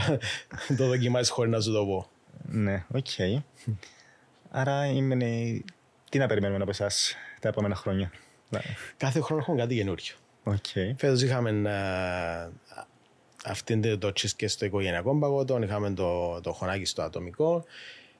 το 0.78 0.88
δοκιμάσεις 0.88 1.30
χωρίς 1.30 1.52
να 1.52 1.62
σου 1.62 1.72
το 1.72 1.86
πω. 1.86 2.10
Ναι, 2.46 2.86
οκ. 2.94 3.08
Άρα 4.50 4.86
είμαι, 4.86 5.16
τι 6.14 6.20
να 6.20 6.28
περιμένουμε 6.28 6.62
από 6.62 6.70
εσάς 6.70 7.16
τα 7.40 7.48
επόμενα 7.48 7.76
χρόνια; 7.76 8.12
Κάθε 8.98 9.20
χρόνο 9.20 9.42
έχουμε 9.42 9.58
κάτι 9.58 9.76
καινούριο. 9.76 10.14
Okay. 10.44 10.94
Φέτος 10.98 11.22
είχαμε 11.22 11.62
uh, 11.66 12.52
αυτήν 13.46 14.00
το 14.00 14.12
cheesecake 14.12 14.48
στο 14.48 14.66
οικογενειακό 14.66 15.20
παγωτό, 15.20 15.62
είχαμε 15.62 15.94
το, 15.94 16.42
το 16.42 16.52
χωνάκι 16.52 16.86
στο 16.86 17.02
ατομικό. 17.02 17.64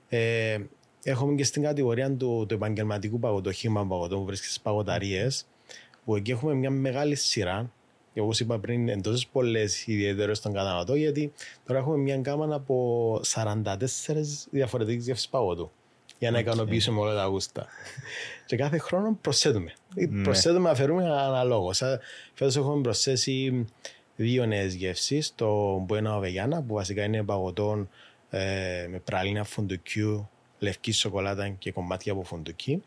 Ε, 0.10 0.58
έχουμε 1.04 1.36
και 1.36 1.44
στην 1.44 1.64
κατηγορία 1.64 2.12
του, 2.12 2.46
του 2.48 2.54
επαγγελματικού 2.54 3.20
παγωτό, 3.20 3.52
χήμα 3.52 3.86
παγωτό 3.86 4.18
που 4.18 4.26
βρίσκεται 4.26 4.52
στις 4.52 4.62
παγωταρίες, 4.62 5.46
που 6.06 6.16
εκεί 6.16 6.32
έχουμε 6.32 6.54
μια 6.54 6.70
μεγάλη 6.70 7.16
σειρά. 7.16 7.72
Και 8.14 8.22
όπως 8.22 8.40
είπα 8.40 8.60
πριν, 8.60 8.88
είναι 8.88 9.02
τόσες 9.02 9.28
πολλές 9.28 9.88
ιδιαίτερες 9.88 10.38
στον 10.38 10.54
καταναλωτό, 10.54 10.96
γιατί 10.96 11.34
τώρα 11.66 11.80
έχουμε 11.80 11.98
μια 11.98 12.16
γκάμα 12.16 12.56
από 12.56 13.22
44 13.34 13.64
διαφορετικές 14.52 15.06
γεύσεις 15.06 15.30
παγωτού 15.30 15.72
για 16.20 16.32
να 16.32 16.38
okay. 16.38 16.42
ικανοποιήσουμε 16.42 17.00
όλα 17.00 17.16
τα 17.16 17.26
γούστα. 17.26 17.68
και 18.48 18.56
κάθε 18.56 18.78
χρόνο 18.78 19.18
προσθέτουμε. 19.22 19.74
Ναι. 19.96 20.24
Προσθέτουμε, 20.24 20.70
αφαιρούμε 20.70 21.04
αναλόγω. 21.04 21.74
Φέτος 22.34 22.56
έχουμε 22.56 22.82
προσθέσει 22.82 23.66
δύο 24.16 24.46
νέες 24.46 24.74
γεύσεις. 24.74 25.36
Το 25.36 25.78
Buena 25.90 26.20
Ovellana, 26.20 26.64
που 26.68 26.74
βασικά 26.74 27.04
είναι 27.04 27.24
παγωτό 27.24 27.88
ε, 28.30 28.88
με 28.90 29.00
πραλίνα 29.00 29.44
φουντουκιού, 29.44 30.30
λευκή 30.60 30.92
σοκολάτα 30.92 31.50
και 31.50 31.72
κομμάτια 31.72 32.12
από 32.12 32.24
φουντουκί. 32.24 32.84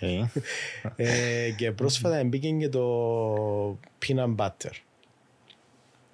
Okay. 0.00 0.26
ε, 0.96 1.50
και 1.56 1.72
πρόσφατα 1.72 2.24
μπήκε 2.24 2.50
και 2.50 2.68
το 2.68 3.78
peanut 4.06 4.36
butter. 4.36 4.70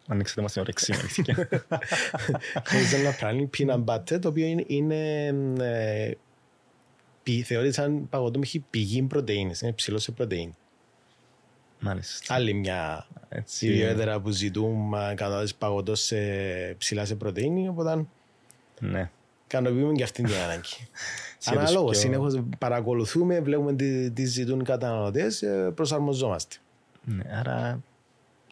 Ανοίξτε 0.08 0.42
μας 0.42 0.52
την 0.52 0.60
όρεξη. 0.60 0.92
Χρειάζεται 2.64 3.00
ένα 3.00 3.12
πραλίν 3.12 3.50
peanut 3.58 3.84
butter, 3.84 4.20
το 4.20 4.28
οποίο 4.28 4.46
είναι, 4.46 4.64
είναι 4.66 5.26
ε, 5.60 6.10
θεωρείται 7.32 7.72
σαν 7.72 8.08
παγωτό 8.08 8.40
έχει 8.42 8.64
πηγή 8.70 9.02
πρωτεΐνης, 9.02 9.60
είναι 9.60 9.72
ψηλό 9.72 9.98
σε 9.98 10.12
πρωτεΐνη. 10.12 10.54
Μάλιστα. 11.80 12.34
Άλλη 12.34 12.52
μια 12.52 13.06
Έτσι... 13.28 13.66
ιδιαίτερα 13.66 14.20
που 14.20 14.30
ζητούν 14.30 14.90
κατάδες 15.14 15.54
παγωτός 15.54 16.00
σε, 16.00 16.16
ψηλά 16.78 17.04
σε 17.04 17.14
πρωτεΐνη, 17.14 17.68
οπότε 17.68 18.06
ναι. 18.80 19.10
Κανοποιούμε 19.46 19.92
και 19.92 20.02
αυτήν 20.02 20.24
την 20.24 20.34
ανάγκη. 20.34 20.88
Αναλόγως, 21.44 21.90
πιο... 21.90 22.00
συνεχώ 22.00 22.48
παρακολουθούμε, 22.58 23.40
βλέπουμε 23.40 23.74
τι, 23.74 24.10
τι 24.10 24.24
ζητούν 24.24 24.60
οι 24.60 24.64
καταναλωτές, 24.64 25.42
ε, 25.42 25.72
προσαρμοζόμαστε. 25.74 26.56
Ναι, 27.04 27.22
άρα 27.38 27.80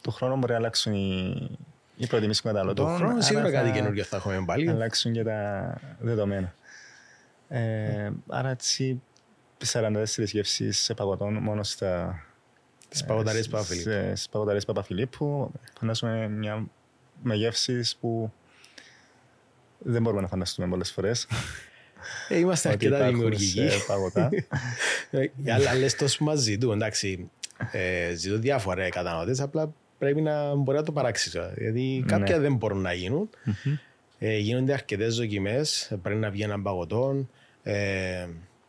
το 0.00 0.10
χρόνο 0.10 0.36
μπορεί 0.36 0.52
να 0.52 0.58
αλλάξουν 0.58 0.92
οι, 0.92 1.50
οι 1.96 2.06
προτιμήσεις 2.06 2.42
των 2.42 2.52
καταναλωτών. 2.52 2.86
Το 2.86 2.92
χρόνο 2.92 3.20
σίγουρα 3.20 3.50
κάτι 3.50 3.70
καινούργιο 3.70 4.04
θα 4.04 4.16
έχουμε 4.16 4.42
πάλι. 4.46 4.68
αλλάξουν 4.68 5.12
και 5.12 5.22
τα 5.22 5.74
δεδομένα. 5.98 6.54
Ε, 7.54 8.12
άρα 8.28 8.50
έτσι 8.50 9.02
44 9.72 10.04
γεύσεις 10.16 10.92
παγωτών 10.96 11.34
μόνο 11.34 11.62
στα 11.62 12.22
Στις 12.88 13.04
παγωταρίες 13.04 13.48
Παπαφιλίππου. 13.48 13.90
Στις 13.90 14.28
παγωταρίες 14.28 14.64
Παπαφιλίππου. 14.64 15.52
Φαντάζομαι 15.78 16.28
μια 16.28 16.66
με 17.22 17.34
γεύσεις 17.34 17.96
που 17.96 18.32
δεν 19.78 20.02
μπορούμε 20.02 20.22
να 20.22 20.28
φανταστούμε 20.28 20.68
πολλές 20.68 20.92
φορές. 20.92 21.26
Ε, 22.28 22.38
είμαστε 22.38 22.68
αρκετά 22.68 23.06
δημιουργικοί. 23.06 23.68
παγωτά. 23.86 24.30
Ε, 25.10 25.52
αλλά 25.52 25.74
λες 25.74 25.94
τόσο 25.96 26.18
που 26.18 26.24
μας 26.24 26.38
ζητούν, 26.38 26.72
εντάξει, 26.72 27.30
ε, 27.72 28.14
ζητούν 28.14 28.40
διάφορα 28.40 28.88
καταναλωτές, 28.88 29.40
απλά 29.40 29.74
πρέπει 29.98 30.20
να 30.20 30.54
μπορεί 30.54 30.78
να 30.78 30.84
το 30.84 30.92
παράξεις. 30.92 31.36
Γιατί 31.56 32.04
κάποια 32.06 32.36
ναι. 32.36 32.42
δεν 32.42 32.54
μπορούν 32.54 32.80
να 32.80 32.92
γίνουν. 32.92 33.28
Ε, 34.18 34.36
γίνονται 34.38 34.72
αρκετές 34.72 35.16
δοκιμές. 35.16 35.92
Πρέπει 36.02 36.18
να 36.18 36.30
βγει 36.30 36.42
ένα 36.42 36.62
παγωτό. 36.62 37.26
Ε, 37.66 38.28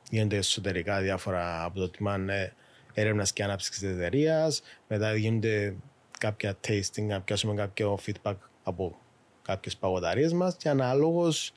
γίνονται 0.10 0.36
εσωτερικά 0.36 1.02
διάφορα 1.02 1.64
από 1.64 1.80
το 1.80 1.90
τμήμα 1.90 2.34
ε, 2.34 2.54
έρευνας 2.94 3.34
και 3.34 3.44
ανάπτυξης 3.44 3.80
της 3.80 3.90
εταιρείας. 3.92 4.62
Μετά 4.88 5.16
γίνονται 5.16 5.76
κάποια 6.20 6.58
tasting, 6.68 7.04
να 7.08 7.22
πιάσουμε 7.22 7.54
κάποιο 7.54 8.00
feedback 8.06 8.36
από 8.64 8.98
κάποιες 9.42 9.78
παγωταρίες 9.78 10.34
μας 10.34 10.56
και 10.56 10.70
ανάλογως 10.70 11.54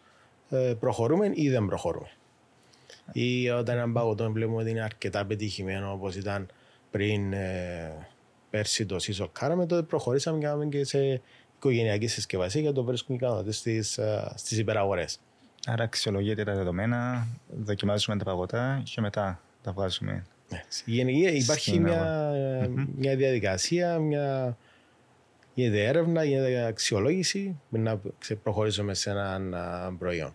ε, 0.50 0.74
προχωρούμε 0.80 1.30
ή 1.34 1.50
δεν 1.50 1.66
προχωρούμε. 1.66 2.10
Ή 3.12 3.50
όταν 3.50 3.76
ένα 3.76 3.92
παγωτό 3.92 4.32
βλέπουμε 4.32 4.60
ότι 4.60 4.70
είναι 4.70 4.82
αρκετά 4.82 5.26
πετυχημένο 5.26 5.92
όπως 5.92 6.16
ήταν 6.16 6.48
πριν 6.90 7.32
ε, 7.32 8.08
πέρσι 8.50 8.86
το 8.86 8.98
Σίσο 8.98 9.28
Κάραμε, 9.32 9.66
τότε 9.66 9.82
προχωρήσαμε 9.82 10.66
και 10.66 10.84
σε 10.84 11.22
οικογενειακή 11.56 12.06
συσκευασία 12.06 12.60
για 12.60 12.72
το 12.72 12.84
βρίσκουν 12.84 13.14
οι 13.14 13.18
κανόνε 13.18 13.52
στις 13.52 14.58
υπεραγορές. 14.58 15.20
Άρα 15.70 15.84
αξιολογείτε 15.84 16.44
τα 16.44 16.54
δεδομένα, 16.54 17.26
δοκιμάζουμε 17.48 18.16
τα 18.16 18.24
παγωτά 18.24 18.82
και 18.84 19.00
μετά 19.00 19.40
τα 19.62 19.72
βγάζουμε. 19.72 20.24
Ναι. 20.48 21.30
υπάρχει 21.32 21.78
μια, 21.78 22.30
μια 22.96 23.16
διαδικασία, 23.16 23.98
μια 23.98 24.56
γίνεται 25.54 25.84
έρευνα, 25.86 26.24
γίνεται 26.24 26.64
αξιολόγηση 26.66 27.60
πριν 27.70 27.82
να 27.82 28.00
προχωρήσουμε 28.42 28.94
σε 28.94 29.10
ένα 29.10 29.96
προϊόν. 29.98 30.34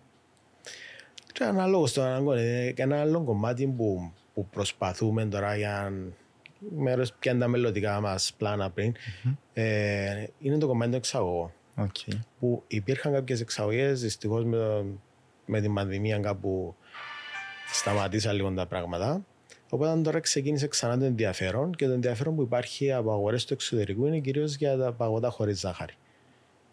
Και 1.32 1.44
αναλόγως 1.44 1.90
στον 1.90 2.04
αναγκό, 2.04 2.38
είναι 2.38 2.74
ένα 2.76 3.00
άλλο 3.00 3.24
κομμάτι 3.24 3.68
που, 3.68 4.12
που 4.34 4.48
προσπαθούμε 4.48 5.26
τώρα 5.26 5.56
για 5.56 5.94
μέρος 6.78 7.14
πια 7.14 7.38
τα 7.38 7.48
μελλοντικά 7.48 8.02
μας 8.02 8.34
πλάνα 8.38 8.70
πριν, 8.70 8.94
mm-hmm. 8.94 9.36
ε, 9.54 10.26
είναι 10.40 10.58
το 10.58 10.68
κομμάτι 10.68 10.90
των 10.90 11.00
εξαγωγών. 11.00 11.52
Okay. 11.78 12.20
Που 12.40 12.64
υπήρχαν 12.68 13.14
κάποιες 13.14 13.42
εξαγωγές, 13.42 14.02
δυστυχώς 14.02 14.44
με, 14.46 14.86
με 15.46 15.62
την 15.62 15.74
πανδημία 15.74 16.20
κάπου 16.20 16.76
σταματήσαν 17.72 18.36
λίγο 18.36 18.54
τα 18.54 18.66
πράγματα. 18.66 19.26
Οπότε 19.70 20.02
τώρα 20.02 20.20
ξεκίνησε 20.20 20.68
ξανά 20.68 20.98
το 20.98 21.06
ενδιαφέρον 21.06 21.72
και 21.72 21.86
το 21.86 21.92
ενδιαφέρον 21.92 22.36
που 22.36 22.42
υπάρχει 22.42 22.92
από 22.92 23.12
αγορές 23.12 23.46
του 23.46 23.54
εξωτερικού 23.54 24.06
είναι 24.06 24.20
κυρίως 24.20 24.56
για 24.56 24.78
τα 24.78 24.94
παγωτά 24.94 25.30
χωρίς 25.30 25.60
ζάχαρη. 25.60 25.94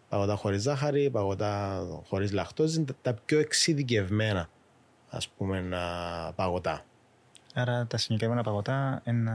Παγωτά 0.09 0.35
χωρίς 0.35 0.61
ζάχαρη, 0.61 1.09
παγωτά 1.09 1.83
χωρίς 2.07 2.31
λακτόζη 2.31 2.77
είναι 2.77 2.93
τα 3.01 3.13
πιο 3.13 3.39
εξειδικευμένα 3.39 4.49
ας 5.09 5.27
πούμε, 5.29 5.63
παγωτά. 6.35 6.85
Άρα 7.53 7.87
τα 7.87 7.97
συγκεκριμένα 7.97 8.43
παγωτά 8.43 9.01
να 9.05 9.33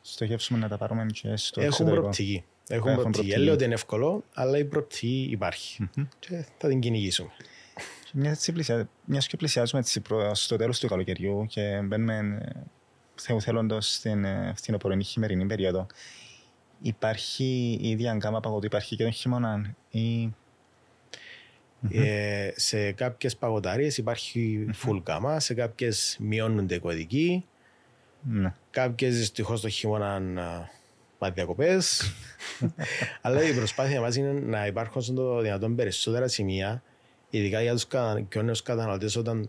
στοχεύσουμε 0.00 0.58
να 0.58 0.68
τα 0.68 0.76
πάρουμε 0.76 1.06
και 1.12 1.36
στο 1.36 1.60
Έχουν 1.60 1.72
εξωτερικό. 1.72 2.00
προοπτική. 2.00 2.44
Έχουν, 2.68 2.90
Έχουν 2.90 3.02
προοπτική. 3.02 3.38
Λέω 3.38 3.54
ότι 3.54 3.64
είναι 3.64 3.74
εύκολο, 3.74 4.24
αλλά 4.34 4.58
η 4.58 4.64
προοπτική 4.64 5.28
υπάρχει. 5.30 5.90
Mm-hmm. 5.96 6.06
Και 6.18 6.44
θα 6.58 6.68
την 6.68 6.80
κυνηγήσουμε. 6.80 7.30
Μιας 8.12 9.26
και 9.26 9.36
πλησιάζουμε 9.36 9.82
στο 10.32 10.56
τέλος 10.56 10.78
του 10.78 10.86
καλοκαιριού 10.86 11.46
και 11.48 11.80
μπαίνουμε 11.84 12.38
θεουθέλοντο 13.14 13.80
στην, 13.80 14.26
στην 14.54 14.74
οπορεινή 14.74 15.04
χειμερινή 15.04 15.46
περίοδο, 15.46 15.86
υπάρχει 16.82 17.78
η 17.80 17.88
ίδια 17.88 18.14
γκάμα 18.14 18.40
παγωτού, 18.40 18.66
υπάρχει 18.66 18.96
και 18.96 19.02
τον 19.02 19.12
χειμώνα 19.12 19.74
ή 19.90 20.34
ε, 21.90 22.50
σε 22.56 22.92
κάποιες 22.92 23.36
παγωταρίες 23.36 23.96
υπάρχει 23.96 24.66
full 24.84 24.98
γκάμα, 25.02 25.40
σε 25.40 25.54
κάποιες 25.54 26.16
μειώνονται 26.20 26.78
κωδικοί. 26.78 27.44
Ναι. 28.22 28.54
Κάποιες 28.70 29.16
δυστυχώς 29.16 29.60
το 29.60 29.68
χειμώνα 29.68 30.20
πάνε 31.18 31.34
διακοπές. 31.34 32.12
Αλλά 33.22 33.42
η 33.42 33.54
προσπάθεια 33.54 34.00
μας 34.00 34.16
είναι 34.16 34.32
να 34.32 34.66
υπάρχουν 34.66 35.02
στο 35.02 35.14
το 35.14 35.40
δυνατόν 35.40 35.76
περισσότερα 35.76 36.28
σημεία, 36.28 36.82
ειδικά 37.38 37.62
για 37.62 37.72
τους 37.72 37.86
πιο 38.28 38.42
νέους 38.42 38.62
καταναλωτές, 38.62 39.16
όταν 39.16 39.48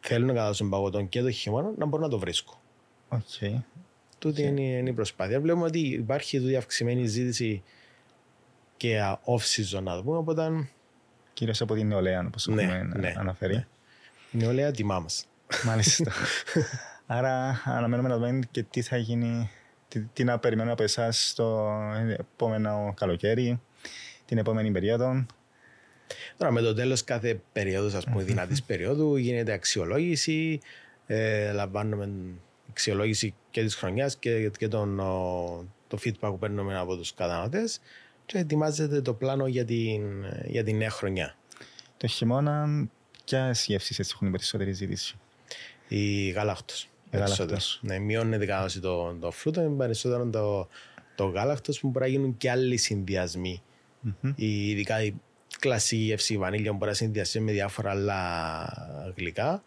θέλουν 0.00 0.26
να 0.26 0.32
καταδώσουν 0.32 0.68
παγωτό 0.68 1.02
και 1.02 1.22
το 1.22 1.30
χειμώνα, 1.30 1.72
να 1.76 1.86
μπορούν 1.86 2.04
να 2.04 2.10
το 2.10 2.18
βρίσκουν. 2.18 2.56
Okay. 3.08 3.62
Τούτη 4.18 4.42
okay. 4.42 4.48
Είναι, 4.48 4.62
είναι, 4.62 4.90
η 4.90 4.92
προσπάθεια. 4.92 5.40
Βλέπουμε 5.40 5.66
ότι 5.66 5.78
υπάρχει 5.78 6.40
τούτη 6.40 6.56
αυξημένη 6.56 7.06
ζήτηση 7.06 7.62
και 8.76 9.00
off-season, 9.24 9.82
να 9.82 10.02
πούμε, 10.02 10.16
οπότε 10.16 10.68
Κυρίως 11.34 11.60
από 11.60 11.74
την 11.74 11.86
νεολαία, 11.86 12.24
όπως 12.26 12.46
ναι, 12.46 12.62
έχουμε 12.62 12.98
ναι, 12.98 13.14
αναφέρει. 13.16 13.54
Ναι. 13.54 13.66
Η 14.32 14.36
νεολαία 14.36 14.70
τιμά 14.70 14.98
μας. 14.98 15.26
Μάλιστα. 15.64 16.12
Άρα 17.06 17.62
αναμένουμε 17.64 18.08
να 18.08 18.18
δούμε 18.18 18.38
και 18.50 18.62
τι 18.62 18.82
θα 18.82 18.96
γίνει, 18.96 19.50
τι, 19.88 20.00
τι 20.00 20.24
να 20.24 20.38
περιμένουμε 20.38 20.72
από 20.72 20.82
εσάς 20.82 21.28
στο 21.28 21.78
επόμενο 22.18 22.94
καλοκαίρι, 22.96 23.60
την 24.24 24.38
επόμενη 24.38 24.70
περίοδο. 24.70 25.26
Τώρα 26.36 26.52
με 26.52 26.60
το 26.60 26.74
τέλος 26.74 27.04
κάθε 27.04 27.40
περίοδος, 27.52 27.94
ας 27.94 28.04
πούμε 28.04 28.22
δυνατής 28.22 28.62
περίοδου, 28.62 29.16
γίνεται 29.16 29.52
αξιολόγηση, 29.52 30.60
ε, 31.06 31.52
λαμβάνουμε 31.52 32.10
αξιολόγηση 32.70 33.34
και 33.50 33.62
της 33.62 33.74
χρονιάς 33.74 34.16
και, 34.16 34.50
και 34.58 34.68
τον, 34.68 34.96
το 35.88 35.98
feedback 36.04 36.12
που 36.20 36.38
παίρνουμε 36.38 36.78
από 36.78 36.96
τους 36.96 37.14
καταναλωτές 37.14 37.80
και 38.26 38.38
ετοιμάζεται 38.38 39.00
το 39.00 39.14
πλάνο 39.14 39.46
για 39.46 39.64
την, 39.64 40.02
για 40.46 40.64
την 40.64 40.76
νέα 40.76 40.90
χρονιά. 40.90 41.36
Το 41.96 42.06
χειμώνα, 42.06 42.88
ποιε 43.24 43.50
γεύσει 43.66 44.04
έχουν 44.14 44.30
περισσότερη 44.30 44.72
ζήτηση; 44.72 45.16
Η 45.88 46.28
γαλάκτο. 46.28 46.74
Περισσότερος. 47.10 47.80
Ναι, 47.82 47.98
μειώνεται 47.98 48.46
κάπως 48.46 48.80
το, 48.80 49.16
το 49.20 49.30
φρούτο, 49.30 49.60
είναι 49.60 49.76
περισσότερο 49.76 50.26
το, 50.26 50.68
το 51.14 51.24
γάλακτος 51.24 51.80
που 51.80 51.88
μπορεί 51.88 52.04
να 52.04 52.10
γίνουν 52.10 52.36
και 52.36 52.50
άλλοι 52.50 52.76
συνδυασμοί. 52.76 53.62
Mm-hmm. 54.06 54.32
Ειδικά 54.36 55.02
η 55.02 55.14
κλασική 55.64 56.02
γεύση 56.02 56.38
βανίλια 56.38 56.70
που 56.70 56.76
μπορεί 56.76 56.90
να 56.90 56.96
συνδυαστεί 56.96 57.40
με 57.40 57.52
διάφορα 57.52 57.90
άλλα 57.90 59.12
γλυκά. 59.16 59.62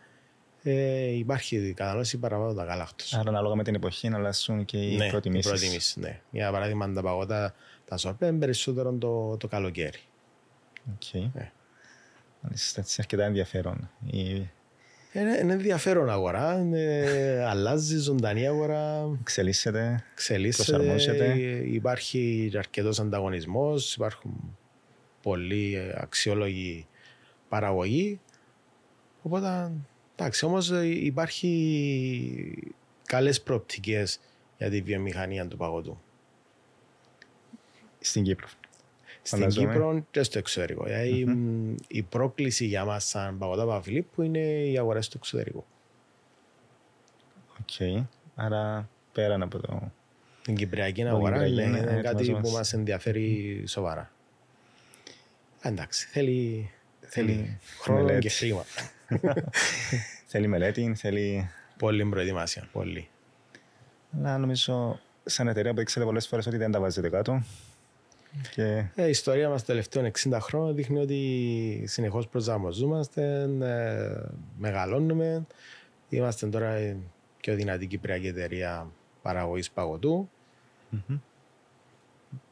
Ε, 0.63 1.17
υπάρχει 1.17 1.73
κατανάλωση 1.75 2.17
παραπάνω 2.17 2.53
τα 2.53 2.63
γάλακτος. 2.63 3.13
Άρα 3.13 3.29
ανάλογα 3.29 3.55
με 3.55 3.63
την 3.63 3.75
εποχή 3.75 4.09
να 4.09 4.17
αλλάσουν 4.17 4.65
και 4.65 4.77
οι 4.77 4.95
ναι, 4.95 5.09
προτιμήσεις. 5.09 5.51
προτιμήσεις 5.51 5.95
ναι. 5.95 6.21
Για 6.31 6.51
παράδειγμα 6.51 6.93
τα 6.93 7.01
παγότα 7.01 7.53
τα 7.85 7.97
σορπέ 7.97 8.27
είναι 8.27 8.37
περισσότερο 8.39 8.93
το, 8.93 9.37
το 9.37 9.47
καλοκαίρι. 9.47 9.99
Okay. 10.87 11.29
Ναι. 11.33 11.51
Μάλιστα, 12.41 12.81
έτσι 12.81 12.95
αρκετά 12.99 13.23
ενδιαφέρον. 13.23 13.89
Η... 14.05 14.21
Είναι, 15.13 15.37
είναι 15.41 15.53
ενδιαφέρον 15.53 16.09
αγορά, 16.09 16.59
είναι, 16.59 17.05
αλλάζει 17.51 17.97
ζωντανή 17.97 18.47
αγορά. 18.47 19.09
Εξελίσσεται, 19.19 20.03
εξελίσσεται 20.11 21.33
υπάρχει 21.65 22.51
αρκετός 22.57 22.99
ανταγωνισμός, 22.99 23.95
υπάρχουν 23.95 24.57
πολλοί 25.27 25.91
αξιόλογοι 25.95 26.87
παραγωγοί. 27.49 28.19
Οπότε, 29.21 29.71
εντάξει, 30.15 30.45
όμως 30.45 30.71
υπάρχει 30.83 32.73
καλές 33.05 33.41
προοπτικές 33.41 34.19
για 34.57 34.69
τη 34.69 34.81
βιομηχανία 34.81 35.47
του 35.47 35.57
παγωτού. 35.57 35.97
Στην 37.99 38.23
Κύπρο 38.23 38.47
στην 39.21 39.47
Κύπρο 39.47 40.05
και 40.11 40.23
στο 40.23 40.37
εξωτερικό. 40.37 40.85
Mm-hmm. 40.87 41.75
Η 41.87 42.01
πρόκληση 42.03 42.65
για 42.65 42.85
μας 42.85 43.05
σαν 43.05 43.37
Παγωτά 43.37 43.65
Παπαφιλίππου 43.65 44.21
είναι 44.21 44.39
οι 44.39 44.77
αγορές 44.77 45.05
στο 45.05 45.17
εξωτερικό. 45.17 45.65
Ok. 47.61 47.69
Okay. 47.79 48.05
Άρα 48.35 48.89
πέραν 49.11 49.41
από 49.41 49.59
το... 49.59 49.91
Την 50.41 50.55
Κυπριακή 50.55 51.03
αγορά 51.03 51.47
είναι, 51.47 51.61
είναι, 51.61 51.77
είναι 51.77 52.01
κάτι 52.01 52.31
που 52.31 52.49
μας 52.49 52.73
ενδιαφέρει 52.73 53.63
σοβαρά. 53.67 54.11
Εντάξει, 55.67 56.07
θέλει, 56.07 56.71
θέλει 56.99 57.59
χρόνο 57.79 58.03
μελέτη. 58.03 58.19
και 58.19 58.29
χρήμα. 58.29 58.63
θέλει 60.31 60.47
μελέτη, 60.47 60.93
θέλει... 60.95 61.49
Πολύ 61.77 62.05
προετοιμασία, 62.05 62.67
πολύ. 62.71 63.07
Αλλά 64.17 64.37
νομίζω 64.37 64.99
σαν 65.25 65.47
εταιρεία 65.47 65.73
που 65.73 65.79
ήξερε 65.79 66.05
πολλές 66.05 66.27
φορές 66.27 66.47
ότι 66.47 66.57
δεν 66.57 66.71
τα 66.71 66.79
βάζετε 66.79 67.09
κάτω 67.09 67.43
και... 68.55 68.85
Ε, 68.95 69.05
η 69.05 69.09
ιστορία 69.09 69.49
μας 69.49 69.65
τελευταίων 69.65 70.11
60 70.29 70.37
χρόνων 70.41 70.75
δείχνει 70.75 70.99
ότι 70.99 71.83
συνεχώς 71.87 72.27
προσαρμοζόμαστε, 72.27 73.41
ε, 73.61 74.21
μεγαλώνουμε. 74.57 75.47
Είμαστε 76.09 76.47
τώρα 76.47 76.79
η 76.79 76.97
πιο 77.41 77.55
δυνατή 77.55 77.87
κυπριακή 77.87 78.27
εταιρεία 78.27 78.91
παραγωγής 79.21 79.71
παγωτού. 79.71 80.29
Mm-hmm. 80.91 81.19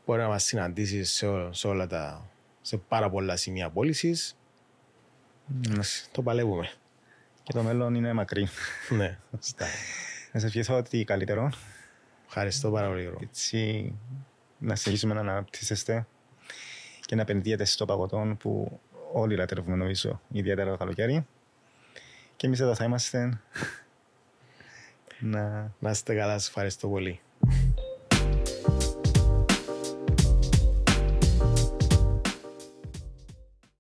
Μπορεί 0.06 0.22
να 0.22 0.28
μας 0.28 0.44
συναντήσεις 0.44 1.12
σε, 1.12 1.28
σε, 1.52 1.68
όλα 1.68 1.88
τα, 1.88 2.30
σε 2.66 2.78
πάρα 2.78 3.10
πολλά 3.10 3.36
σημεία 3.36 3.70
πώληση. 3.70 4.16
Mm. 5.64 5.80
Το 6.12 6.22
παλεύουμε. 6.22 6.70
Και 7.44 7.54
το 7.54 7.64
μέλλον 7.64 7.96
είναι 7.96 8.14
μακρύ. 8.14 8.48
ναι. 8.90 9.18
Να 10.32 10.40
σε 10.40 10.46
ευχηθώ 10.46 10.78
ότι 10.78 11.04
καλύτερο. 11.04 11.52
Ευχαριστώ 12.28 12.72
πάρα 12.72 12.88
πολύ. 12.88 13.14
Έτσι, 13.22 13.94
να 14.58 14.76
συνεχίσουμε 14.76 15.14
να 15.14 15.20
αναπτύσσεστε 15.20 16.08
και 17.02 17.16
να 17.16 17.22
επενδύετε 17.22 17.66
στο 17.66 17.86
παγωτό 17.86 18.36
που 18.40 18.80
όλοι 19.14 19.36
λατρεύουμε 19.36 19.76
νομίζω, 19.76 20.22
ιδιαίτερα 20.32 20.72
το 20.72 20.78
καλοκαίρι. 20.78 21.26
Και 22.36 22.48
εμείς 22.48 22.60
εδώ 22.60 22.76
θα 22.76 22.84
είμαστε 22.84 23.42
να... 25.20 25.74
Να 25.80 25.90
είστε 25.90 26.16
καλά, 26.16 26.34
σας 26.34 26.48
ευχαριστώ 26.48 26.88
πολύ. 26.88 27.20